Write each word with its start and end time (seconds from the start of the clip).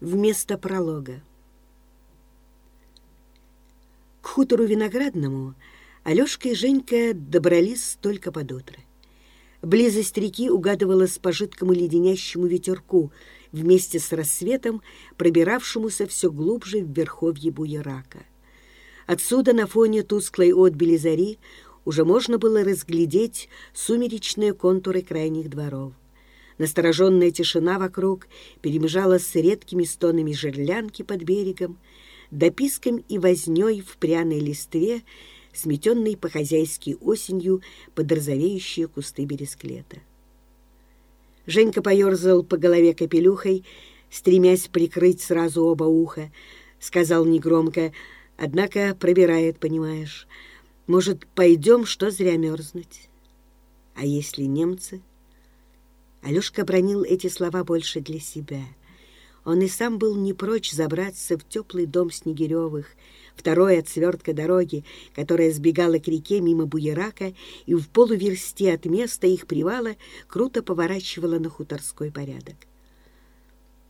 Вместо 0.00 0.56
пролога. 0.56 1.20
К 4.20 4.28
хутору 4.28 4.64
виноградному 4.64 5.54
Алешка 6.04 6.50
и 6.50 6.54
Женька 6.54 7.14
добрались 7.14 7.98
только 8.00 8.30
под 8.30 8.52
утро. 8.52 8.76
Близость 9.60 10.16
реки 10.16 10.50
угадывалась 10.50 11.18
по 11.18 11.32
жидкому 11.32 11.72
леденящему 11.72 12.46
ветерку 12.46 13.10
вместе 13.50 13.98
с 13.98 14.12
рассветом, 14.12 14.82
пробиравшемуся 15.16 16.06
все 16.06 16.30
глубже 16.30 16.78
в 16.78 16.92
верховье 16.92 17.50
Буерака. 17.50 18.24
Отсюда 19.06 19.52
на 19.52 19.66
фоне 19.66 20.04
тусклой 20.04 20.52
отбели 20.52 20.96
зари 20.96 21.38
уже 21.84 22.04
можно 22.04 22.38
было 22.38 22.62
разглядеть 22.62 23.48
сумеречные 23.74 24.52
контуры 24.52 25.02
крайних 25.02 25.50
дворов. 25.50 25.92
Настороженная 26.58 27.30
тишина 27.30 27.78
вокруг 27.78 28.26
перемежалась 28.60 29.26
с 29.26 29.34
редкими 29.36 29.84
стонами 29.84 30.32
жерлянки 30.32 31.02
под 31.02 31.22
берегом, 31.22 31.78
дописком 32.32 32.98
и 33.08 33.18
вознёй 33.18 33.80
в 33.80 33.96
пряной 33.96 34.40
листве, 34.40 35.02
сметенной 35.54 36.16
по-хозяйски 36.16 36.96
осенью 37.00 37.62
под 37.94 38.10
розовеющие 38.10 38.88
кусты 38.88 39.24
бересклета. 39.24 39.98
Женька 41.46 41.80
поерзал 41.80 42.42
по 42.42 42.56
голове 42.56 42.92
капелюхой, 42.92 43.64
стремясь 44.10 44.68
прикрыть 44.68 45.22
сразу 45.22 45.64
оба 45.64 45.84
уха, 45.84 46.30
сказал 46.80 47.24
негромко, 47.24 47.92
однако 48.36 48.94
пробирает, 48.98 49.58
понимаешь. 49.58 50.26
Может, 50.86 51.26
пойдем, 51.34 51.86
что 51.86 52.10
зря 52.10 52.36
мерзнуть? 52.36 53.08
А 53.94 54.04
если 54.04 54.42
немцы? 54.42 55.00
Алешка 56.22 56.64
бронил 56.64 57.04
эти 57.04 57.28
слова 57.28 57.64
больше 57.64 58.00
для 58.00 58.20
себя. 58.20 58.62
Он 59.44 59.62
и 59.62 59.68
сам 59.68 59.98
был 59.98 60.16
не 60.16 60.34
прочь 60.34 60.72
забраться 60.72 61.38
в 61.38 61.48
теплый 61.48 61.86
дом 61.86 62.10
Снегиревых, 62.10 62.88
второй 63.34 63.78
от 63.78 63.88
свертка 63.88 64.34
дороги, 64.34 64.84
которая 65.14 65.52
сбегала 65.52 65.98
к 65.98 66.08
реке 66.08 66.40
мимо 66.40 66.66
Буерака 66.66 67.32
и 67.64 67.74
в 67.74 67.88
полуверсте 67.88 68.72
от 68.72 68.84
места 68.84 69.26
их 69.26 69.46
привала 69.46 69.96
круто 70.26 70.62
поворачивала 70.62 71.38
на 71.38 71.48
хуторской 71.48 72.10
порядок. 72.10 72.56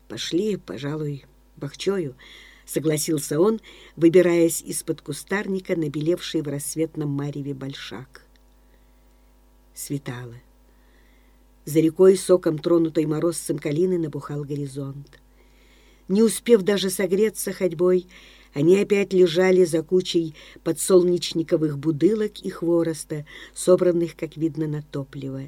«Пошли, 0.06 0.56
пожалуй, 0.56 1.24
бахчою»,— 1.56 2.14
согласился 2.66 3.40
он, 3.40 3.60
выбираясь 3.96 4.62
из-под 4.62 5.00
кустарника, 5.00 5.76
набелевший 5.76 6.42
в 6.42 6.48
рассветном 6.48 7.08
мареве 7.08 7.54
большак. 7.54 8.22
Светало. 9.74 10.34
За 11.69 11.80
рекой 11.80 12.16
соком 12.16 12.58
тронутой 12.58 13.05
морозцем 13.05 13.58
калины 13.58 13.98
набухал 13.98 14.42
горизонт. 14.42 15.20
Не 16.08 16.22
успев 16.22 16.62
даже 16.62 16.88
согреться 16.88 17.52
ходьбой, 17.52 18.06
они 18.55 18.78
опять 18.80 19.12
лежали 19.12 19.66
за 19.66 19.83
кучей 19.83 20.34
подсолнечниковых 20.64 21.78
будылок 21.78 22.41
и 22.41 22.48
хвороста, 22.48 23.27
собранных, 23.52 24.16
как 24.16 24.38
видно, 24.38 24.66
на 24.66 24.80
топливо, 24.80 25.42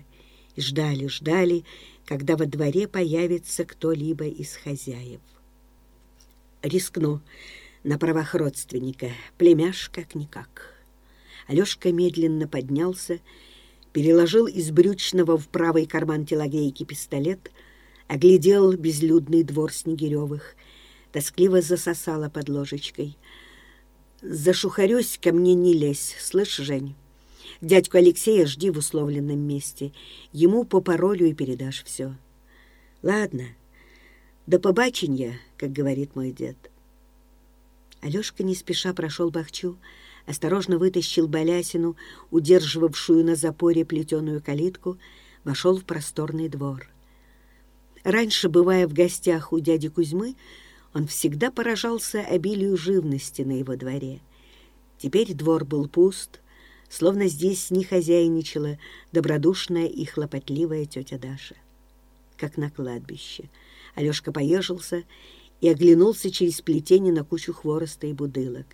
и 0.56 0.60
ждали, 0.60 1.06
ждали, 1.06 1.64
когда 2.04 2.36
во 2.36 2.44
дворе 2.44 2.86
появится 2.86 3.64
кто-либо 3.64 4.26
из 4.26 4.56
хозяев. 4.56 5.22
Рискну 6.60 7.22
на 7.82 7.96
правах 7.96 8.34
родственника, 8.34 9.08
племяш 9.38 9.88
как-никак. 9.88 10.74
Алешка 11.46 11.90
медленно 11.92 12.46
поднялся 12.46 13.20
переложил 13.92 14.46
из 14.46 14.70
брючного 14.70 15.36
в 15.36 15.48
правый 15.48 15.86
карман 15.86 16.26
телогрейки 16.26 16.84
пистолет, 16.84 17.50
оглядел 18.08 18.72
безлюдный 18.72 19.42
двор 19.42 19.72
Снегиревых, 19.72 20.54
тоскливо 21.12 21.60
засосала 21.60 22.28
под 22.28 22.48
ложечкой. 22.48 23.16
«Зашухарюсь, 24.22 25.18
ко 25.20 25.32
мне 25.32 25.54
не 25.54 25.72
лезь, 25.72 26.14
слышь, 26.20 26.56
Жень? 26.56 26.94
Дядьку 27.60 27.96
Алексея 27.96 28.46
жди 28.46 28.70
в 28.70 28.78
условленном 28.78 29.38
месте, 29.38 29.92
ему 30.32 30.64
по 30.64 30.80
паролю 30.80 31.26
и 31.26 31.34
передашь 31.34 31.82
все. 31.84 32.14
Ладно, 33.02 33.44
до 34.46 34.58
побаченья, 34.58 35.38
как 35.56 35.72
говорит 35.72 36.16
мой 36.16 36.32
дед». 36.32 36.56
Алешка 38.02 38.42
не 38.42 38.54
спеша 38.54 38.92
прошел 38.94 39.30
Бахчу, 39.30 39.76
осторожно 40.26 40.78
вытащил 40.78 41.28
балясину, 41.28 41.96
удерживавшую 42.30 43.24
на 43.24 43.36
запоре 43.36 43.84
плетеную 43.84 44.42
калитку, 44.42 44.98
вошел 45.44 45.78
в 45.78 45.84
просторный 45.84 46.48
двор. 46.48 46.88
Раньше, 48.02 48.48
бывая 48.48 48.88
в 48.88 48.92
гостях 48.92 49.52
у 49.52 49.60
дяди 49.60 49.88
Кузьмы, 49.88 50.36
он 50.94 51.06
всегда 51.06 51.50
поражался 51.50 52.20
обилию 52.20 52.76
живности 52.76 53.42
на 53.42 53.52
его 53.52 53.76
дворе. 53.76 54.20
Теперь 54.98 55.34
двор 55.34 55.64
был 55.64 55.88
пуст, 55.88 56.40
словно 56.88 57.28
здесь 57.28 57.70
не 57.70 57.84
хозяйничала 57.84 58.78
добродушная 59.12 59.86
и 59.86 60.04
хлопотливая 60.04 60.86
тетя 60.86 61.18
Даша. 61.18 61.56
Как 62.36 62.56
на 62.56 62.70
кладбище. 62.70 63.50
Алешка 63.94 64.32
поежился 64.32 65.04
и 65.60 65.68
оглянулся 65.68 66.30
через 66.30 66.60
плетение 66.60 67.12
на 67.12 67.24
кучу 67.24 67.52
хвороста 67.52 68.06
и 68.06 68.12
будылок. 68.12 68.66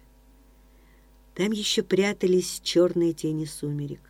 Там 1.36 1.52
еще 1.52 1.82
прятались 1.82 2.60
черные 2.64 3.12
тени 3.12 3.44
сумерек. 3.44 4.00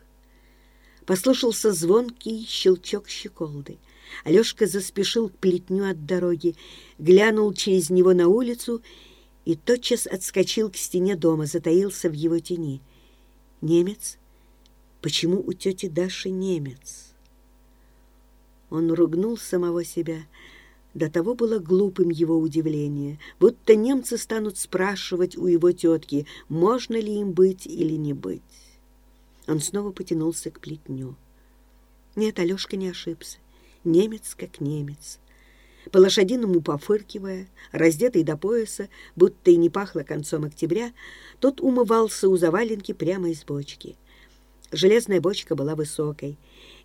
Послушался 1.06 1.72
звонкий 1.72 2.47
щелчок 2.47 3.09
щеколды. 3.09 3.78
Алешка 4.22 4.66
заспешил 4.69 5.28
к 5.28 5.36
плетню 5.36 5.91
от 5.91 6.06
дороги, 6.06 6.54
глянул 6.98 7.53
через 7.53 7.91
него 7.91 8.15
на 8.15 8.28
улицу 8.28 8.81
и 9.44 9.56
тотчас 9.56 10.06
отскочил 10.06 10.70
к 10.70 10.76
стене 10.76 11.16
дома, 11.16 11.47
затаился 11.47 12.09
в 12.09 12.12
его 12.12 12.38
тени. 12.38 12.81
«Немец? 13.60 14.19
Почему 15.03 15.42
у 15.44 15.53
тети 15.53 15.88
Даши 15.88 16.31
немец?» 16.31 17.12
Он 18.70 18.92
ругнул 18.92 19.36
самого 19.36 19.84
себя— 19.84 20.26
до 20.97 21.11
того 21.11 21.34
было 21.34 21.59
глупым 21.59 22.09
его 22.09 22.39
удивление, 22.39 23.19
будто 23.39 23.77
немцы 23.77 24.17
станут 24.17 24.57
спрашивать 24.57 25.37
у 25.37 25.47
его 25.47 25.71
тетки, 25.71 26.27
можно 26.49 26.97
ли 26.97 27.21
им 27.21 27.33
быть 27.33 27.67
или 27.67 27.93
не 27.93 28.15
быть. 28.15 28.41
Он 29.47 29.61
снова 29.61 29.93
потянулся 29.93 30.51
к 30.51 30.59
плетню. 30.59 31.15
Нет, 32.17 32.39
Алешка 32.39 32.77
не 32.77 32.89
ошибся. 32.89 33.37
Немец 33.84 34.34
как 34.34 34.59
немец. 34.59 35.19
По-лошадиному 35.93 36.62
пофыркивая, 36.62 37.47
раздетый 37.73 38.25
до 38.25 38.39
пояса, 38.39 38.89
будто 39.15 39.51
и 39.51 39.57
не 39.57 39.69
пахло 39.69 40.01
концом 40.01 40.45
октября, 40.45 40.93
тот 41.41 41.61
умывался 41.61 42.27
у 42.31 42.39
заваленки 42.39 42.93
прямо 42.93 43.28
из 43.28 43.45
бочки. 43.45 43.97
Железная 44.76 45.22
бочка 45.22 45.54
была 45.54 45.75
высокой, 45.75 46.37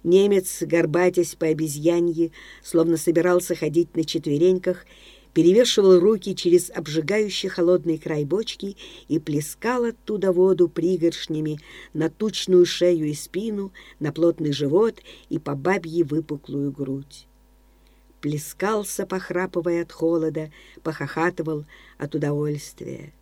Немец, 0.03 0.63
горбатясь 0.63 1.35
по 1.35 1.47
обезьянье, 1.47 2.31
словно 2.63 2.95
собирался 2.95 3.53
ходить 3.53 3.97
на 3.97 4.05
четвереньках, 4.05 4.85
перевешивал 5.33 5.99
руки 5.99 6.33
через 6.33 6.69
обжигающий 6.69 7.49
холодный 7.49 7.97
край 7.97 8.23
бочки 8.23 8.77
и 9.09 9.19
плескал 9.19 9.83
оттуда 9.83 10.31
воду 10.31 10.69
пригоршнями 10.69 11.59
на 11.93 12.09
тучную 12.09 12.65
шею 12.65 13.07
и 13.07 13.13
спину, 13.13 13.73
на 13.99 14.13
плотный 14.13 14.53
живот 14.53 15.01
и 15.27 15.37
по 15.37 15.53
бабье 15.53 16.05
выпуклую 16.05 16.71
грудь. 16.71 17.27
Плескался, 18.21 19.05
похрапывая 19.05 19.81
от 19.81 19.91
холода, 19.91 20.49
похохатывал 20.81 21.65
от 21.97 22.15
удовольствия. 22.15 23.13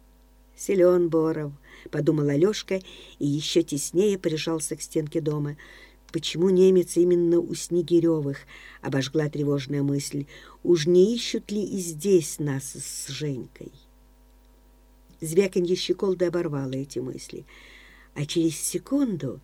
«Силен 0.60 1.10
Боров»,— 1.10 1.54
подумал 1.92 2.30
Алешка 2.30 2.82
и 3.18 3.26
еще 3.26 3.64
теснее 3.64 4.20
прижался 4.20 4.76
к 4.76 4.82
стенке 4.82 5.22
дома— 5.22 5.56
Почему 6.12 6.50
немец 6.50 6.98
именно 6.98 7.40
у 7.40 7.54
Снегиревых? 7.54 8.40
Обожгла 8.82 9.30
тревожная 9.30 9.84
мысль. 9.84 10.26
Уж 10.64 10.88
не 10.88 11.16
ищут 11.16 11.52
ли 11.52 11.64
и 11.64 11.78
здесь 11.78 12.40
нас 12.40 12.74
с 12.74 13.08
Женькой? 13.10 13.72
Звяканье 15.22 15.76
щеколды 15.76 16.26
оборвало 16.26 16.74
эти 16.74 17.00
мысли. 17.00 17.46
А 18.16 18.26
через 18.26 18.58
секунду, 18.58 19.40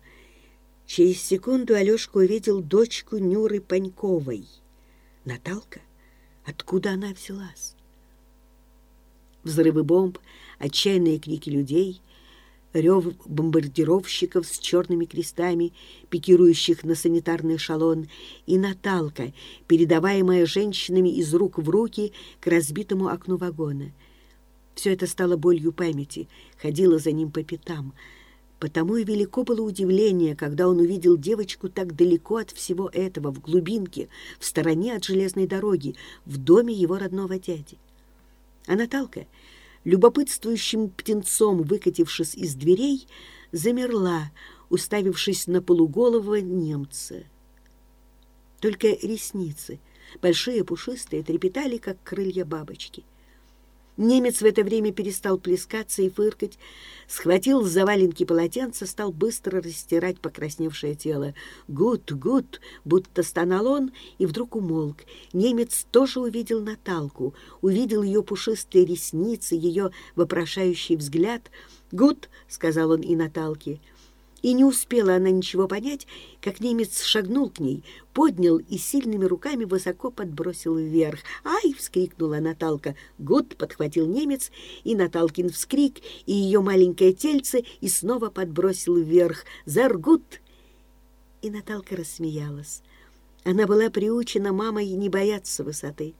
через 0.86 1.20
секунду 1.22 1.74
Алешка 1.74 2.18
увидел 2.18 2.62
дочку 2.62 3.18
Нюры 3.18 3.60
Паньковой. 3.60 4.46
Наталка? 5.24 5.80
Откуда 6.44 6.92
она 6.92 7.12
взялась? 7.12 7.74
Взрывы 9.44 9.84
бомб, 9.84 10.18
отчаянные 10.58 11.18
крики 11.18 11.50
людей, 11.50 12.00
рев 12.72 13.06
бомбардировщиков 13.26 14.46
с 14.46 14.58
черными 14.58 15.04
крестами, 15.04 15.72
пикирующих 16.10 16.84
на 16.84 16.94
санитарный 16.94 17.56
эшелон, 17.56 18.08
и 18.46 18.58
Наталка, 18.58 19.32
передаваемая 19.66 20.46
женщинами 20.46 21.08
из 21.08 21.32
рук 21.34 21.58
в 21.58 21.68
руки 21.68 22.12
к 22.40 22.46
разбитому 22.46 23.08
окну 23.08 23.36
вагона. 23.36 23.92
Все 24.74 24.92
это 24.92 25.06
стало 25.06 25.36
болью 25.36 25.72
памяти, 25.72 26.28
ходило 26.60 26.98
за 26.98 27.12
ним 27.12 27.30
по 27.30 27.42
пятам. 27.42 27.94
Потому 28.58 28.96
и 28.96 29.04
велико 29.04 29.42
было 29.42 29.60
удивление, 29.60 30.34
когда 30.34 30.66
он 30.68 30.78
увидел 30.78 31.18
девочку 31.18 31.68
так 31.68 31.94
далеко 31.94 32.36
от 32.36 32.50
всего 32.50 32.88
этого, 32.90 33.30
в 33.30 33.40
глубинке, 33.40 34.08
в 34.38 34.46
стороне 34.46 34.94
от 34.94 35.04
железной 35.04 35.46
дороги, 35.46 35.94
в 36.24 36.38
доме 36.38 36.72
его 36.72 36.98
родного 36.98 37.38
дяди. 37.38 37.76
А 38.66 38.74
Наталка, 38.74 39.26
любопытствующим 39.86 40.90
птенцом 40.90 41.62
выкатившись 41.62 42.34
из 42.34 42.56
дверей, 42.56 43.06
замерла, 43.52 44.32
уставившись 44.68 45.46
на 45.46 45.62
полуголого 45.62 46.40
немца. 46.40 47.22
Только 48.60 48.88
ресницы, 48.88 49.78
большие 50.20 50.64
пушистые, 50.64 51.22
трепетали, 51.22 51.76
как 51.78 52.02
крылья 52.02 52.44
бабочки— 52.44 53.04
Немец 53.96 54.42
в 54.42 54.44
это 54.44 54.62
время 54.62 54.92
перестал 54.92 55.38
плескаться 55.38 56.02
и 56.02 56.10
фыркать, 56.10 56.58
схватил 57.08 57.62
с 57.62 57.70
заваленки 57.70 58.24
полотенце, 58.24 58.86
стал 58.86 59.10
быстро 59.10 59.62
растирать 59.62 60.20
покрасневшее 60.20 60.94
тело. 60.94 61.34
«Gut, 61.66 62.12
gut!»— 62.12 62.60
будто 62.84 63.22
стонал 63.22 63.66
он, 63.66 63.92
и 64.18 64.26
вдруг 64.26 64.54
умолк. 64.54 64.98
Немец 65.32 65.86
тоже 65.90 66.20
увидел 66.20 66.60
Наталку, 66.60 67.34
увидел 67.62 68.02
ее 68.02 68.22
пушистые 68.22 68.84
ресницы, 68.84 69.54
ее 69.54 69.92
вопрошающий 70.14 70.96
взгляд. 70.96 71.50
«Gut!»— 71.90 72.28
сказал 72.48 72.90
он 72.90 73.00
и 73.00 73.16
Наталке— 73.16 73.80
и 74.42 74.52
не 74.52 74.64
успела 74.64 75.16
она 75.16 75.30
ничего 75.30 75.66
понять, 75.66 76.06
как 76.40 76.60
немец 76.60 77.02
шагнул 77.02 77.50
к 77.50 77.58
ней, 77.58 77.84
поднял 78.12 78.58
и 78.58 78.78
сильными 78.78 79.24
руками 79.24 79.64
высоко 79.64 80.10
подбросил 80.10 80.76
вверх. 80.76 81.20
«Ай!»— 81.44 81.72
вскрикнула 81.78 82.38
Наталка. 82.38 82.96
«Gut!»— 83.18 83.56
подхватил 83.58 84.06
немец, 84.06 84.50
и 84.84 84.94
Наталкин 84.94 85.50
вскрик, 85.50 85.98
и 86.26 86.32
ее 86.32 86.60
маленькое 86.60 87.12
тельце, 87.12 87.64
и 87.80 87.88
снова 87.88 88.30
подбросил 88.30 88.96
вверх. 88.96 89.44
«Sehr 89.64 90.02
gut!» 90.02 90.40
И 91.42 91.50
Наталка 91.50 91.96
рассмеялась. 91.96 92.82
Она 93.44 93.66
была 93.66 93.90
приучена 93.90 94.52
мамой 94.52 94.88
не 94.90 95.08
бояться 95.08 95.62
высоты. 95.62 96.14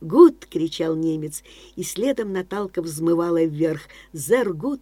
«Гуд!»— 0.00 0.46
кричал 0.50 0.96
немец, 0.96 1.44
и 1.76 1.84
следом 1.84 2.32
Наталка 2.32 2.82
взмывала 2.82 3.44
вверх. 3.44 3.82
«Заргут!» 4.12 4.80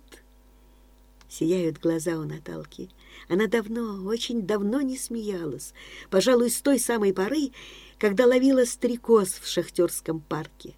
Сияют 1.30 1.78
глаза 1.78 2.18
у 2.18 2.24
Наталки. 2.24 2.90
Она 3.28 3.46
давно, 3.46 4.04
очень 4.04 4.42
давно 4.42 4.80
не 4.80 4.98
смеялась. 4.98 5.74
Пожалуй, 6.10 6.50
с 6.50 6.60
той 6.60 6.80
самой 6.80 7.14
поры, 7.14 7.52
когда 7.98 8.26
ловила 8.26 8.64
стрекоз 8.64 9.38
в 9.40 9.46
шахтерском 9.46 10.20
парке. 10.20 10.74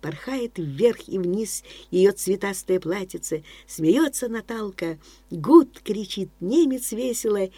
Порхает 0.00 0.58
вверх 0.58 1.08
и 1.08 1.16
вниз 1.18 1.62
ее 1.92 2.10
цветастое 2.10 2.80
платьице. 2.80 3.44
Смеется 3.68 4.28
Наталка. 4.28 4.98
Гуд 5.30 5.80
кричит 5.80 6.30
немец 6.40 6.90
весело. 6.90 7.48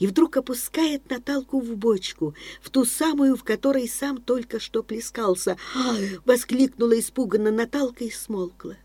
И 0.00 0.06
вдруг 0.08 0.38
опускает 0.38 1.08
Наталку 1.08 1.60
в 1.60 1.76
бочку, 1.76 2.34
в 2.62 2.70
ту 2.70 2.84
самую, 2.84 3.36
в 3.36 3.44
которой 3.44 3.86
сам 3.86 4.20
только 4.20 4.58
что 4.58 4.82
плескался. 4.82 5.56
воскликнула 6.24 6.98
испуганно 6.98 7.52
Наталка 7.52 8.02
и 8.02 8.10
смолкла. 8.10 8.76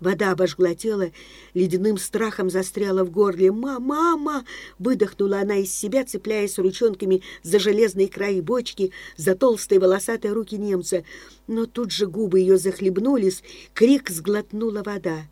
Вода 0.00 0.30
обожгла 0.30 0.74
тело, 0.74 1.10
ледяным 1.54 1.98
страхом 1.98 2.50
застряла 2.50 3.02
в 3.04 3.10
горле. 3.10 3.50
«Мама! 3.50 3.98
Мама!»— 3.98 4.44
выдохнула 4.78 5.40
она 5.40 5.56
из 5.56 5.74
себя, 5.74 6.04
цепляясь 6.04 6.58
ручонками 6.58 7.22
за 7.42 7.58
железный 7.58 8.06
край 8.06 8.40
бочки, 8.40 8.92
за 9.16 9.34
толстые 9.34 9.80
волосатые 9.80 10.32
руки 10.32 10.56
немца. 10.56 11.04
Но 11.48 11.66
тут 11.66 11.90
же 11.90 12.06
губы 12.06 12.40
ее 12.40 12.58
захлебнулись, 12.58 13.42
крик 13.74 14.10
сглотнула 14.10 14.82
вода. 14.84 15.26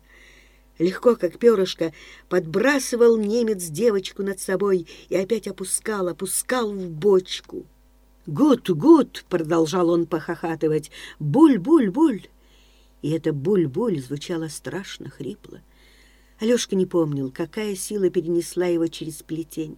Легко, 0.79 1.15
как 1.15 1.39
перышко, 1.39 1.93
подбрасывал 2.29 3.17
немец 3.17 3.63
девочку 3.65 4.21
над 4.21 4.39
собой 4.39 4.85
и 5.09 5.15
опять 5.15 5.47
опускал, 5.47 6.09
опускал 6.09 6.71
в 6.71 6.89
бочку. 6.89 7.65
«Гуд, 8.27 8.69
гуд!»— 8.69 9.23
продолжал 9.29 9.89
он 9.89 10.05
похохатывать. 10.05 10.91
«Буль, 11.19 11.57
буль, 11.57 11.89
буль!» 11.89 12.27
И 13.01 13.11
это 13.11 13.33
буль-буль 13.33 13.99
звучало 13.99 14.47
страшно 14.47 15.09
хрипло. 15.09 15.61
Алешка 16.39 16.75
не 16.75 16.85
помнил, 16.85 17.31
какая 17.31 17.75
сила 17.75 18.11
перенесла 18.11 18.67
его 18.67 18.87
через 18.87 19.23
плетень. 19.23 19.77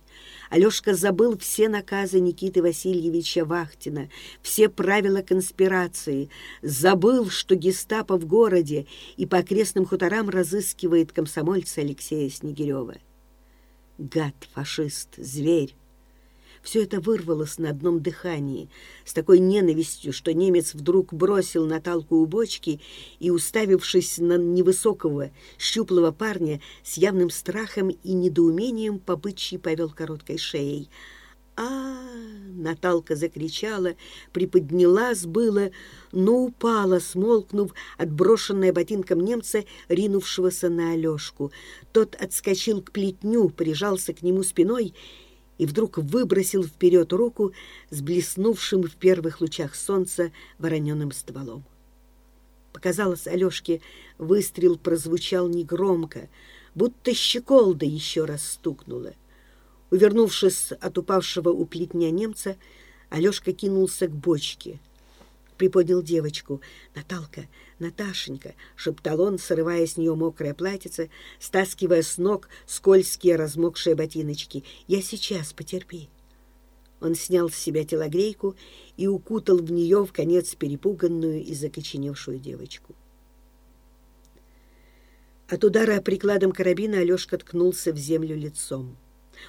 Алешка 0.50 0.94
забыл 0.94 1.38
все 1.38 1.70
наказы 1.70 2.20
Никиты 2.20 2.62
Васильевича 2.62 3.46
Вахтина, 3.46 4.10
все 4.42 4.68
правила 4.68 5.22
конспирации, 5.22 6.30
забыл, 6.62 7.30
что 7.30 7.56
гестапо 7.56 8.18
в 8.18 8.26
городе 8.26 8.88
и 9.16 9.26
по 9.26 9.38
окрестным 9.38 9.86
хуторам 9.86 10.30
разыскивает 10.30 11.14
комсомольца 11.14 11.80
Алексея 11.80 12.30
Снегирева. 12.30 12.98
Гад, 13.98 14.36
фашист, 14.54 15.16
зверь, 15.16 15.76
все 16.62 16.84
это 16.84 17.00
вырвалось 17.00 17.58
на 17.58 17.70
одном 17.70 18.02
дыхании, 18.02 18.70
с 19.06 19.14
такой 19.14 19.40
ненавистью, 19.40 20.14
что 20.14 20.34
немец 20.34 20.74
вдруг 20.74 21.14
бросил 21.14 21.66
Наталку 21.66 22.18
у 22.18 22.26
бочки 22.26 22.82
и, 23.20 23.30
уставившись 23.32 24.18
на 24.18 24.38
невысокого, 24.38 25.32
щуплого 25.58 26.12
парня, 26.12 26.62
с 26.84 26.98
явным 26.98 27.30
страхом 27.30 27.90
и 27.90 28.14
недоумением 28.14 29.00
по 29.00 29.16
бычьи 29.16 29.58
повел 29.58 29.90
короткой 29.90 30.38
шеей. 30.38 30.90
а, 31.56 32.00
Наталка 32.56 33.16
закричала, 33.16 33.96
приподнялась 34.32 35.26
было, 35.26 35.72
но 36.12 36.38
упала, 36.38 37.00
смолкнув, 37.00 37.74
отброшенная 37.98 38.74
ботинком 38.74 39.22
немца, 39.22 39.64
ринувшегося 39.88 40.70
на 40.70 40.94
Алешку. 40.94 41.52
Тот 41.92 42.16
отскочил 42.16 42.82
к 42.82 42.92
плетню, 42.92 43.50
прижался 43.50 44.14
к 44.14 44.22
нему 44.22 44.44
спиной 44.44 44.94
и 45.60 45.66
вдруг 45.66 45.98
выбросил 45.98 46.64
вперед 46.64 47.14
руку 47.14 47.54
с 47.92 48.02
блеснувшим 48.02 48.84
в 48.84 48.96
первых 48.96 49.42
лучах 49.42 49.76
солнца 49.76 50.32
вороненым 50.58 51.12
стволом. 51.12 51.64
Показалось 52.74 53.28
Алешке, 53.28 53.82
выстрел 54.18 54.78
прозвучал 54.78 55.50
негромко, 55.50 56.30
будто 56.74 57.14
щеколда 57.14 57.86
еще 57.86 58.26
раз 58.26 58.48
стукнула. 58.54 59.14
Увернувшись 59.92 60.72
от 60.72 60.98
упавшего 60.98 61.50
у 61.50 61.66
плетня 61.66 62.10
немца, 62.10 62.56
Алешка 63.10 63.52
кинулся 63.52 64.08
к 64.08 64.12
бочке— 64.12 64.80
приподнял 65.60 66.02
девочку. 66.02 66.62
«Наталка, 66.96 67.48
Наташенька!»— 67.78 68.56
шептал 68.76 69.22
он, 69.22 69.38
срывая 69.38 69.86
с 69.86 69.98
нее 69.98 70.16
мокрое 70.16 70.56
платьице, 70.56 71.12
стаскивая 71.38 72.02
с 72.02 72.18
ног 72.18 72.50
скользкие 72.66 73.36
размокшие 73.36 73.94
ботиночки. 73.94 74.64
«Я 74.88 75.04
сейчас, 75.04 75.54
потерпи!» 75.54 76.10
Он 77.02 77.14
снял 77.14 77.50
с 77.50 77.56
себя 77.56 77.86
телогрейку 77.86 78.56
и 78.98 79.08
укутал 79.08 79.58
в 79.58 79.72
нее 79.72 80.06
в 80.06 80.12
конец 80.12 80.56
перепуганную 80.56 81.44
и 81.44 81.54
закоченевшую 81.54 82.40
девочку. 82.40 82.96
От 85.50 85.64
удара 85.64 86.02
прикладом 86.02 86.52
карабина 86.52 87.00
Алешка 87.00 87.38
ткнулся 87.38 87.92
в 87.92 87.98
землю 87.98 88.36
лицом. 88.36 88.98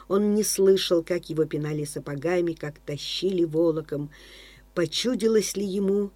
Он 0.09 0.35
не 0.35 0.45
слышал, 0.45 1.03
как 1.03 1.29
его 1.29 1.45
пинали 1.45 1.85
сапогами, 1.85 2.53
как 2.53 2.79
тащили 2.79 3.45
волоком, 3.45 4.11
почудилось 4.75 5.57
ли 5.57 5.65
ему, 5.65 6.11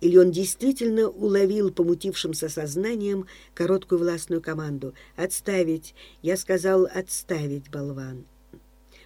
или 0.00 0.16
он 0.16 0.30
действительно 0.30 1.08
уловил 1.08 1.72
помутившимся 1.72 2.48
сознанием 2.48 3.26
короткую 3.54 4.00
властную 4.00 4.42
команду 4.42 4.94
«Отставить!» 5.16 5.94
Я 6.20 6.36
сказал 6.36 6.86
«Отставить, 6.92 7.70
болван!» 7.70 8.26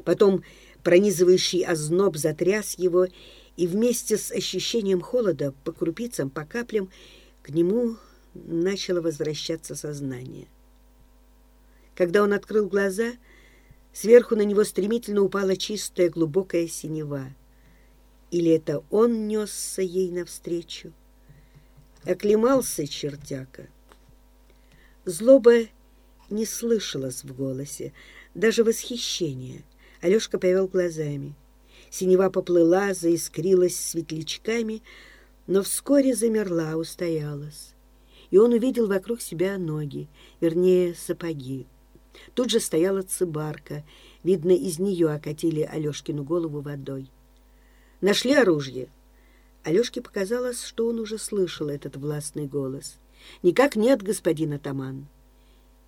Потом 0.04 0.42
пронизывающий 0.82 1.64
озноб 1.64 2.16
затряс 2.16 2.78
его, 2.78 3.06
и 3.56 3.66
вместе 3.66 4.16
с 4.16 4.30
ощущением 4.30 5.00
холода 5.00 5.52
по 5.64 5.72
крупицам, 5.72 6.30
по 6.30 6.44
каплям 6.44 6.90
к 7.42 7.50
нему 7.50 7.96
начало 8.34 9.00
возвращаться 9.00 9.74
сознание. 9.74 10.46
Когда 11.96 12.22
он 12.22 12.32
открыл 12.32 12.68
глаза, 12.68 13.12
сверху 13.92 14.36
на 14.36 14.42
него 14.42 14.62
стремительно 14.62 15.22
упала 15.22 15.56
чистая 15.56 16.08
глубокая 16.08 16.68
синева— 16.68 17.26
или 18.30 18.50
это 18.50 18.84
он 18.90 19.26
несся 19.26 19.82
ей 19.82 20.10
навстречу? 20.10 20.92
Оклемался 22.04 22.86
чертяка. 22.86 23.68
Злоба 25.04 25.66
не 26.30 26.44
слышалась 26.44 27.24
в 27.24 27.34
голосе, 27.34 27.92
даже 28.34 28.64
восхищения. 28.64 29.62
Алешка 30.00 30.38
повел 30.38 30.68
глазами. 30.68 31.34
Синева 31.90 32.30
поплыла, 32.30 32.92
заискрилась 32.94 33.76
светлячками, 33.76 34.82
но 35.46 35.62
вскоре 35.62 36.14
замерла, 36.14 36.76
устоялась. 36.76 37.74
И 38.30 38.36
он 38.36 38.52
увидел 38.52 38.86
вокруг 38.86 39.22
себя 39.22 39.56
ноги, 39.56 40.08
вернее, 40.40 40.94
сапоги. 40.94 41.66
Тут 42.34 42.50
же 42.50 42.60
стояла 42.60 43.02
цыбарка. 43.02 43.84
Видно, 44.22 44.52
из 44.52 44.78
нее 44.78 45.10
окатили 45.10 45.62
Алешкину 45.62 46.24
голову 46.24 46.60
водой. 46.60 47.10
Нашли 48.00 48.34
оружие?» 48.34 48.88
Алешке 49.64 50.00
показалось, 50.00 50.62
что 50.62 50.88
он 50.88 51.00
уже 51.00 51.18
слышал 51.18 51.68
этот 51.68 51.96
властный 51.96 52.46
голос. 52.46 52.98
«Никак 53.42 53.76
нет, 53.76 54.02
господин 54.02 54.52
атаман». 54.52 55.08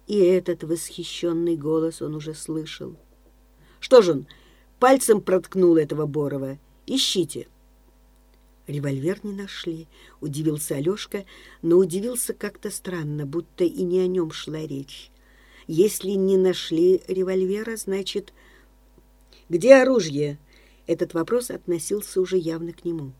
И 0.06 0.18
этот 0.18 0.64
восхищенный 0.64 1.56
голос 1.56 2.02
он 2.02 2.16
уже 2.16 2.34
слышал. 2.34 2.96
«Что 3.78 4.02
же 4.02 4.12
он, 4.12 4.26
пальцем 4.80 5.20
проткнул 5.20 5.76
этого 5.76 6.06
Борова? 6.06 6.58
Ищите». 6.86 7.46
Револьвер 8.66 9.20
не 9.24 9.32
нашли, 9.32 9.88
удивился 10.20 10.76
Алешка, 10.76 11.24
но 11.62 11.76
удивился 11.76 12.34
как-то 12.34 12.70
странно, 12.70 13.26
будто 13.26 13.64
и 13.64 13.82
не 13.82 14.00
о 14.00 14.06
нем 14.06 14.30
шла 14.32 14.60
речь. 14.60 15.10
Если 15.66 16.10
не 16.10 16.36
нашли 16.36 17.02
револьвера, 17.06 17.76
значит... 17.76 18.32
«Где 19.48 19.76
оружие?» 19.76 20.38
Этот 20.90 21.14
вопрос 21.14 21.50
относился 21.50 22.20
уже 22.20 22.36
явно 22.36 22.72
к 22.72 22.84
нему. 22.84 23.12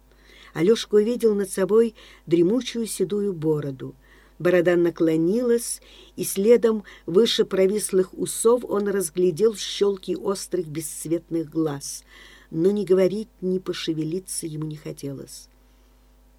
Алешка 0.55 0.97
увидел 0.97 1.37
над 1.37 1.51
собой 1.51 1.95
дремучую 2.27 2.87
седую 2.87 3.33
бороду. 3.33 3.95
Борода 4.41 4.75
наклонилась, 4.75 5.81
и 6.17 6.25
следом 6.25 6.83
выше 7.07 7.45
провислых 7.45 8.13
усов 8.19 8.65
он 8.65 8.89
разглядел 8.89 9.55
щелки 9.55 10.17
острых 10.17 10.67
бесцветных 10.67 11.49
глаз— 11.49 12.05
но 12.51 12.73
ни 12.73 12.85
говорить, 12.85 13.29
ни 13.41 13.59
пошевелиться 13.59 14.47
ему 14.47 14.67
не 14.67 14.77
хотелось. 14.77 15.49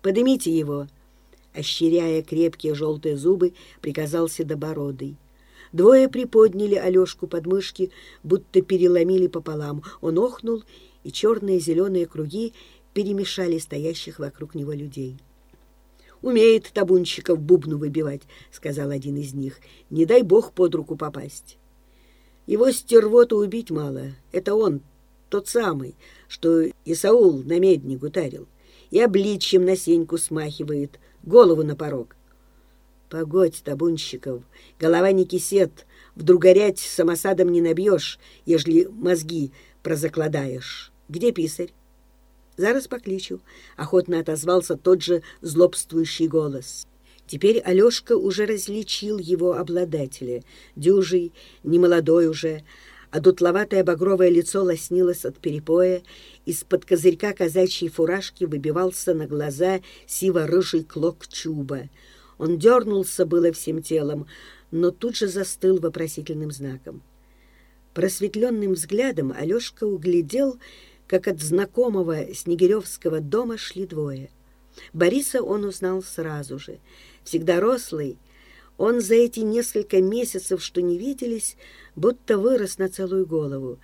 «Подымите 0.02 0.52
его!» 0.52 0.88
Ощеряя 1.54 2.22
крепкие 2.22 2.76
желтые 2.76 3.18
зубы, 3.18 3.54
приказал 3.82 4.30
Седобородый. 4.30 5.16
Двое 5.74 6.10
приподняли 6.10 6.76
Алешку 6.76 7.28
под 7.28 7.46
мышки, 7.46 7.92
будто 8.24 8.62
переломили 8.62 9.28
пополам. 9.28 9.84
Он 10.02 10.18
охнул, 10.18 10.60
и 10.60 10.91
черные 11.10 11.60
зеленые 11.60 12.06
круги 12.06 12.54
перемешали 12.94 13.58
стоящих 13.58 14.20
вокруг 14.20 14.54
него 14.54 14.74
людей. 14.74 15.18
«Умеет 16.22 16.72
табунщиков 16.72 17.40
бубну 17.40 17.78
выбивать»,— 17.80 18.22
сказал 18.52 18.92
один 18.92 19.18
из 19.18 19.34
них. 19.34 19.60
«Не 19.90 20.06
дай 20.06 20.22
бог 20.22 20.54
под 20.54 20.76
руку 20.76 20.96
попасть». 20.96 21.58
«Его 22.46 22.70
стервоту 22.72 23.38
убить 23.38 23.72
мало. 23.72 24.12
Это 24.32 24.54
он, 24.54 24.82
тот 25.30 25.48
самый, 25.48 25.96
что 26.28 26.66
Исаул 26.86 27.42
на 27.44 27.60
медник 27.60 28.04
утарил, 28.04 28.48
и 28.92 29.00
обличьем 29.00 29.66
на 29.66 29.76
сеньку 29.76 30.18
смахивает, 30.18 31.00
голову 31.24 31.64
на 31.64 31.76
порог. 31.76 32.16
Погодь, 33.10 33.62
табунщиков, 33.64 34.44
голова 34.80 35.12
не 35.12 35.26
кисет, 35.26 35.86
вдруг 36.16 36.42
горять 36.42 36.80
самосадом 36.80 37.50
не 37.50 37.62
набьешь, 37.62 38.20
ежели 38.46 38.86
мозги 38.86 39.52
прозакладаешь. 39.84 40.91
Где 41.12 41.34
писарь? 41.34 41.74
Зараз 42.56 42.88
покличу,— 42.88 43.42
охотно 43.76 44.20
отозвался 44.20 44.78
тот 44.78 45.02
же 45.02 45.24
злобствующий 45.42 46.28
голос. 46.28 46.88
Теперь 47.28 47.60
Алешка 47.60 48.16
уже 48.16 48.46
различил 48.46 49.18
его 49.18 49.58
обладателя, 49.58 50.42
дюжий, 50.78 51.34
немолодой 51.64 52.28
уже, 52.28 52.64
а 53.10 53.20
дутловатое 53.20 53.84
багровое 53.84 54.30
лицо 54.30 54.64
лоснилось 54.64 55.26
от 55.26 55.38
перепоя, 55.38 56.02
из-под 56.46 56.86
козырька 56.86 57.34
казачьей 57.34 57.90
фуражки 57.90 58.46
выбивался 58.46 59.14
на 59.14 59.28
глаза 59.28 59.82
сиво-рыжий 60.08 60.86
клок 60.86 61.28
чуба. 61.28 61.90
Он 62.38 62.58
дернулся 62.58 63.26
было 63.26 63.52
всем 63.52 63.82
телом, 63.82 64.28
но 64.72 64.92
тут 64.92 65.18
же 65.18 65.28
застыл 65.28 65.78
вопросительным 65.78 66.52
знаком. 66.52 67.02
Просветленным 67.94 68.74
взглядом 68.74 69.34
Алешка 69.38 69.84
углядел, 69.84 70.58
как 71.12 71.28
от 71.28 71.42
знакомого 71.42 72.34
Снегиревского 72.34 73.20
дома 73.20 73.58
шли 73.58 73.86
двое. 73.86 74.30
Бориса 74.94 75.44
он 75.44 75.66
узнал 75.66 76.02
сразу 76.02 76.58
же. 76.58 76.80
Всегда 77.26 77.60
рослый, 77.60 78.18
он 78.78 79.02
за 79.02 79.16
эти 79.16 79.42
несколько 79.42 80.02
месяцев, 80.02 80.64
что 80.64 80.82
не 80.82 80.98
виделись, 80.98 81.58
будто 81.98 82.38
вырос 82.38 82.78
на 82.78 82.88
целую 82.88 83.26
голову. 83.26 83.78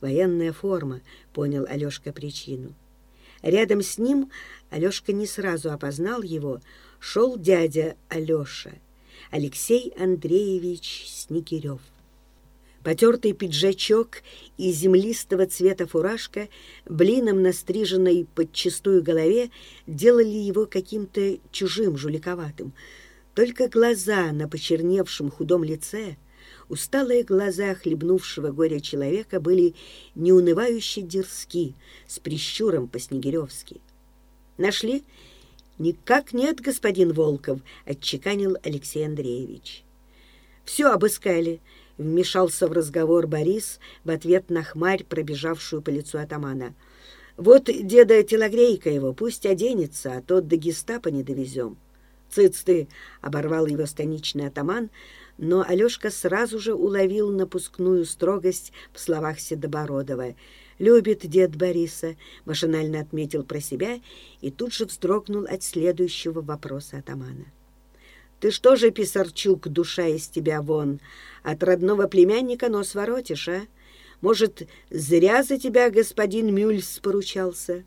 Военная 0.00 0.52
форма, 0.52 1.00
понял 1.32 1.66
Алешка 1.68 2.12
причину. 2.12 2.76
Рядом 3.42 3.82
с 3.82 3.98
ним, 3.98 4.30
Алешка 4.70 5.12
не 5.12 5.26
сразу 5.26 5.72
опознал 5.72 6.22
его, 6.22 6.60
шел 7.00 7.36
дядя 7.36 7.96
Алеша, 8.08 8.74
Алексей 9.32 9.92
Андреевич 9.98 11.06
Снегирев. 11.08 11.80
Потертый 12.82 13.32
пиджачок 13.32 14.22
и 14.56 14.70
землистого 14.70 15.46
цвета 15.46 15.86
фуражка, 15.86 16.48
блином 16.86 17.42
настриженной 17.42 18.26
под 18.34 18.52
чистую 18.52 19.02
голове, 19.02 19.50
делали 19.86 20.28
его 20.28 20.66
каким-то 20.66 21.38
чужим, 21.50 21.96
жуликоватым. 21.96 22.72
Только 23.34 23.68
глаза 23.68 24.32
на 24.32 24.48
почерневшем 24.48 25.30
худом 25.30 25.64
лице, 25.64 26.16
усталые 26.68 27.24
глаза 27.24 27.74
хлебнувшего 27.74 28.52
горя 28.52 28.80
человека 28.80 29.40
были 29.40 29.74
неунывающе 30.14 31.02
дерзки, 31.02 31.74
с 32.06 32.18
прищуром 32.20 32.88
по-снегиревски. 32.88 33.80
«Нашли?» 34.56 35.04
«Никак 35.78 36.32
нет, 36.32 36.60
господин 36.60 37.12
Волков»,— 37.12 37.60
отчеканил 37.84 38.56
Алексей 38.64 39.06
Андреевич. 39.06 39.84
«Все 40.64 40.90
обыскали»,— 40.90 41.60
вмешался 41.98 42.68
в 42.68 42.72
разговор 42.72 43.26
Борис 43.26 43.78
в 44.04 44.10
ответ 44.10 44.50
на 44.50 44.62
хмарь, 44.62 45.04
пробежавшую 45.04 45.82
по 45.82 45.90
лицу 45.90 46.18
атамана. 46.18 46.74
«Вот 47.36 47.64
деда 47.64 48.22
телогрейка 48.22 48.90
его, 48.90 49.12
пусть 49.12 49.46
оденется, 49.46 50.12
а 50.16 50.22
то 50.22 50.40
до 50.40 50.56
гестапо 50.56 51.08
не 51.08 51.22
довезем». 51.22 51.76
«Цыц 52.30 52.62
ты!»— 52.62 52.88
оборвал 53.20 53.66
его 53.66 53.86
станичный 53.86 54.48
атаман, 54.48 54.90
но 55.38 55.64
Алешка 55.66 56.10
сразу 56.10 56.58
же 56.58 56.74
уловил 56.74 57.30
напускную 57.30 58.04
строгость 58.04 58.72
в 58.92 59.00
словах 59.00 59.40
Седобородова. 59.40 60.34
«Любит 60.78 61.26
дед 61.26 61.56
Бориса»,— 61.56 62.16
машинально 62.44 63.00
отметил 63.00 63.44
про 63.44 63.60
себя 63.60 64.00
и 64.40 64.50
тут 64.50 64.72
же 64.72 64.84
вздрогнул 64.84 65.44
от 65.44 65.62
следующего 65.62 66.40
вопроса 66.40 66.98
атамана. 66.98 67.46
«Ты 68.40 68.50
что 68.52 68.76
же, 68.76 68.90
Писарчук, 68.90 69.68
душа 69.68 70.06
из 70.06 70.28
тебя 70.28 70.62
вон? 70.62 71.00
От 71.42 71.62
родного 71.62 72.06
племянника 72.06 72.68
нос 72.68 72.94
воротишь, 72.94 73.48
а? 73.48 73.62
Может, 74.20 74.68
зря 74.90 75.42
за 75.42 75.58
тебя 75.58 75.90
господин 75.90 76.54
Мюльс 76.54 77.00
поручался?» 77.00 77.84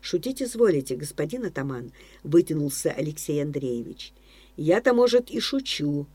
«Шутить 0.00 0.42
изволите, 0.42 0.96
господин 0.96 1.44
атаман»,— 1.46 1.92
вытянулся 2.22 2.90
Алексей 2.90 3.42
Андреевич. 3.42 4.12
«Я-то, 4.56 4.92
может, 4.94 5.30
и 5.30 5.40
шучу, 5.40 6.06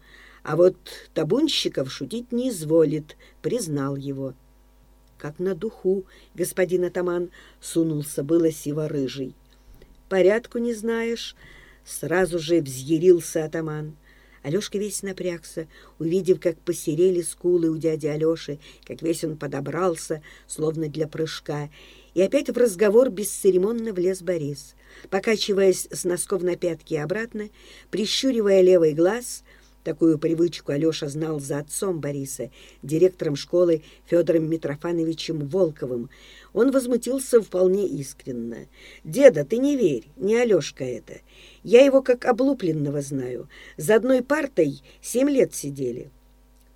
а 0.44 0.56
вот 0.56 0.76
табунщиков 1.14 1.92
шутить 1.92 2.32
не 2.32 2.50
изволит»,— 2.50 3.18
признал 3.42 3.96
его. 3.96 4.34
«Как 5.18 5.40
на 5.40 5.54
духу, 5.54 6.06
господин 6.34 6.86
атаман»,— 6.86 7.30
сунулся 7.62 8.24
было 8.24 8.52
сиво-рыжий. 8.52 9.36
«Порядку 10.08 10.60
не 10.60 10.74
знаешь?»— 10.74 11.36
сразу 11.90 12.40
же 12.40 12.62
взъярился 12.62 13.46
атаман. 13.46 13.98
Алешка 14.42 14.78
весь 14.78 15.04
напрягся, 15.04 15.68
увидев, 15.98 16.40
как 16.40 16.58
посерели 16.60 17.22
скулы 17.22 17.70
у 17.70 17.78
дяди 17.78 18.08
Алеши, 18.08 18.60
как 18.86 19.02
весь 19.02 19.24
он 19.24 19.38
подобрался, 19.38 20.22
словно 20.48 20.88
для 20.88 21.08
прыжка, 21.08 21.70
и 22.14 22.22
опять 22.22 22.50
в 22.50 22.58
разговор 22.58 23.10
бесцеремонно 23.10 23.92
влез 23.92 24.22
Борис. 24.22 24.76
Покачиваясь 25.10 25.88
с 25.92 26.04
носков 26.06 26.42
на 26.42 26.56
пятки 26.56 26.94
и 26.94 26.98
обратно, 26.98 27.50
прищуривая 27.92 28.62
левый 28.62 28.94
глаз, 28.94 29.44
такую 29.84 30.18
привычку 30.18 30.72
Алеша 30.72 31.08
знал 31.08 31.40
за 31.40 31.60
отцом 31.60 32.00
Бориса, 32.00 32.52
директором 32.84 33.36
школы 33.36 33.84
Федором 34.06 34.50
Митрофановичем 34.50 35.48
Волковым, 35.48 36.10
он 36.54 36.72
возмутился 36.72 37.42
вполне 37.42 37.88
искренно. 37.88 38.68
«Деда, 39.04 39.46
ты 39.46 39.58
не 39.58 39.76
верь, 39.76 40.08
не 40.18 40.36
Алешка 40.36 40.84
это. 40.84 41.22
Я 41.64 41.84
его 41.86 42.02
как 42.02 42.26
облупленного 42.26 43.02
знаю. 43.02 43.48
За 43.78 43.96
одной 43.96 44.22
партой 44.24 44.82
семь 45.02 45.30
лет 45.30 45.54
сидели». 45.54 46.10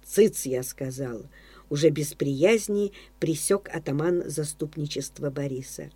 «Цыц»,— 0.06 0.44
я 0.46 0.64
сказал,— 0.64 1.24
уже 1.74 1.90
без 1.90 2.14
приязни 2.14 2.92
присек 3.20 3.68
атаман 3.74 4.30
заступничества 4.30 5.32
Бориса. 5.32 5.90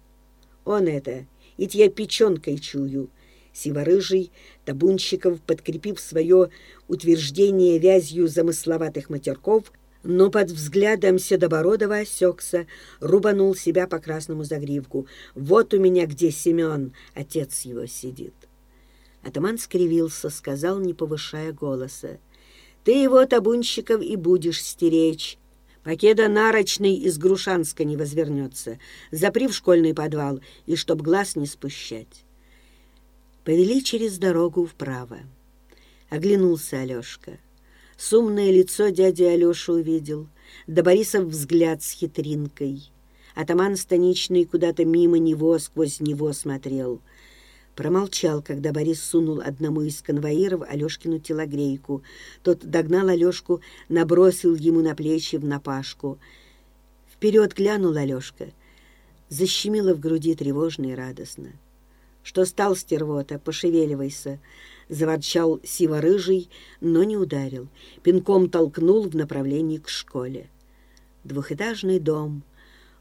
Он 0.65 0.87
это, 0.87 1.27
ведь 1.57 1.75
я 1.75 1.87
печенкой 1.87 2.57
чую. 2.57 3.11
Сиворыжий, 3.57 4.31
Табунщиков, 4.65 5.41
подкрепив 5.41 5.99
свое 5.99 6.49
утверждение 6.87 7.79
вязью 7.79 8.27
замысловатых 8.27 9.09
матерков, 9.09 9.71
но 10.03 10.29
под 10.29 10.51
взглядом 10.51 11.17
Седобородова 11.17 11.97
осекся, 11.97 12.67
рубанул 12.99 13.55
себя 13.55 13.87
по 13.87 13.97
красному 13.97 14.43
загривку. 14.43 15.07
«Вот 15.33 15.73
у 15.73 15.79
меня 15.79 16.05
где 16.05 16.29
Семен, 16.29 16.93
отец 17.15 17.61
его 17.61 17.87
сидит». 17.87 18.35
Атаман 19.23 19.57
скривился, 19.57 20.29
сказал, 20.29 20.79
не 20.79 20.93
повышая 20.93 21.51
голоса. 21.51 22.19
«Ты 22.83 22.91
его, 22.91 23.25
Табунщиков, 23.25 24.03
и 24.03 24.15
будешь 24.15 24.63
стеречь, 24.63 25.39
Покеда 25.83 26.27
нарочный 26.27 26.95
из 26.95 27.17
Грушанска 27.17 27.85
не 27.85 27.97
возвернется. 27.97 28.77
Запри 29.09 29.47
в 29.47 29.53
школьный 29.53 29.93
подвал, 29.93 30.41
и 30.65 30.75
чтоб 30.75 31.01
глаз 31.01 31.37
не 31.37 31.47
спущать. 31.47 32.26
Повели 33.47 33.81
через 33.81 34.17
дорогу 34.17 34.65
вправо. 34.65 35.19
Оглянулся 36.09 36.81
Алешка. 36.81 37.37
Сумное 37.95 38.51
лицо 38.51 38.89
дяди 38.89 39.23
Алеши 39.23 39.71
увидел, 39.71 40.27
да 40.67 40.83
Борисов 40.83 41.27
взгляд 41.27 41.81
с 41.81 41.91
хитринкой. 41.91 42.91
Атаман 43.35 43.77
станичный 43.77 44.43
куда-то 44.43 44.83
мимо 44.83 45.17
него, 45.17 45.57
сквозь 45.59 46.01
него 46.01 46.33
смотрел— 46.33 47.01
Промолчал, 47.75 48.41
когда 48.41 48.73
Борис 48.73 49.01
сунул 49.01 49.39
одному 49.39 49.81
из 49.83 50.01
конвоиров 50.01 50.63
Алешкину 50.67 51.19
телогрейку. 51.19 52.03
Тот 52.43 52.65
догнал 52.65 53.07
Алешку, 53.07 53.61
набросил 53.87 54.55
ему 54.55 54.81
на 54.81 54.93
плечи 54.93 55.37
в 55.37 55.45
напашку. 55.45 56.19
Вперед 57.09 57.53
глянул 57.53 57.95
Алешка. 57.95 58.47
Защемило 59.29 59.93
в 59.93 60.01
груди 60.01 60.35
тревожно 60.35 60.87
и 60.87 60.95
радостно. 60.95 61.53
«Что 62.27 62.43
стал, 62.43 62.75
стервота? 62.75 63.39
Пошевеливайся!» 63.39 64.41
Заворчал 64.89 65.61
сиво-рыжий, 65.63 66.49
но 66.81 67.05
не 67.05 67.15
ударил. 67.15 67.69
Пинком 68.03 68.49
толкнул 68.49 69.07
в 69.07 69.15
направлении 69.15 69.77
к 69.77 69.87
школе. 69.87 70.49
Двухэтажный 71.23 72.01
дом, 72.01 72.43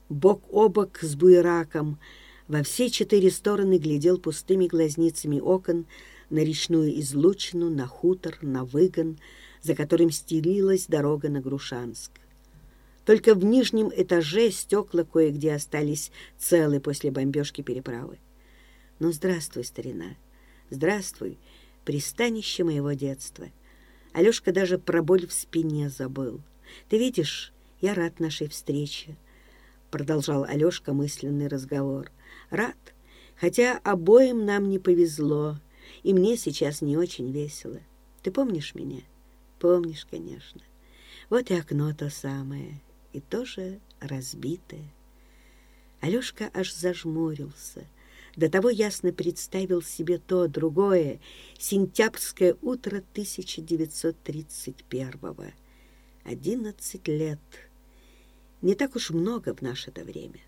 бок 0.09 0.45
о 0.53 0.69
бок 0.69 1.01
с 1.03 1.17
буераком— 1.17 1.99
во 2.47 2.63
все 2.63 2.89
четыре 2.89 3.33
стороны 3.33 3.79
глядел 3.79 4.19
пустыми 4.19 4.69
глазницами 4.69 5.41
окон 5.41 5.87
на 6.31 6.45
речную 6.45 7.01
излучину, 7.01 7.69
на 7.69 7.89
хутор, 7.89 8.39
на 8.43 8.65
выгон, 8.65 9.19
за 9.61 9.75
которым 9.75 10.13
стелилась 10.13 10.87
дорога 10.87 11.29
на 11.31 11.41
Грушанск. 11.41 12.13
Только 13.05 13.35
в 13.35 13.45
нижнем 13.45 13.91
этаже 13.93 14.53
стекла 14.53 15.03
кое-где 15.03 15.55
остались 15.55 16.13
целы 16.39 16.79
после 16.79 17.11
бомбежки 17.11 17.63
переправы. 17.63 18.19
Ну, 18.99 19.13
здравствуй, 19.13 19.63
старина, 19.65 20.17
здравствуй, 20.71 21.39
пристанище 21.85 22.65
моего 22.65 22.93
детства. 22.93 23.49
Алешка 24.15 24.53
даже 24.53 24.79
про 24.79 25.03
боль 25.03 25.27
в 25.27 25.35
спине 25.35 25.91
забыл. 25.91 26.41
Ты 26.89 26.97
видишь, 26.97 27.53
я 27.83 27.93
рад 27.93 28.21
нашей 28.21 28.49
встрече, 28.49 29.19
продолжал 29.91 30.45
Алешка 30.45 30.95
мысленный 30.95 31.47
разговор. 31.47 32.11
Рад, 32.49 32.95
хотя 33.39 33.79
обоим 33.85 34.47
нам 34.47 34.71
не 34.71 34.79
повезло, 34.79 35.61
и 36.03 36.15
мне 36.15 36.39
сейчас 36.39 36.81
не 36.81 36.97
очень 36.97 37.31
весело. 37.31 37.81
Ты 38.23 38.31
помнишь 38.31 38.75
меня? 38.75 39.03
Помнишь, 39.59 40.07
конечно. 40.11 40.63
Вот 41.29 41.51
и 41.51 41.55
окно 41.55 41.93
то 41.93 42.09
самое, 42.09 42.81
и 43.13 43.21
тоже 43.21 43.79
разбитое. 44.01 44.91
Алешка 46.01 46.51
аж 46.55 46.73
зажмурился. 46.73 47.87
До 48.37 48.49
того 48.51 48.69
ясно 48.69 49.13
представил 49.13 49.83
себе 49.83 50.19
то 50.19 50.47
другое, 50.47 51.21
сентябрьское 51.59 52.55
утро 52.61 53.03
1931-го. 53.15 55.47
Одиннадцать 56.23 57.09
лет. 57.09 57.41
Не 58.61 58.75
так 58.75 58.95
уж 58.95 59.09
много 59.11 59.55
в 59.55 59.63
наше-то 59.63 60.05
время. 60.05 60.41